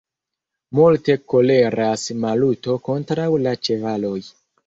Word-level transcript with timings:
Multe 0.79 1.15
koleras 1.33 2.07
Maluto 2.23 2.77
kontraŭ 2.89 3.29
la 3.45 3.55
ĉevaloj. 3.69 4.17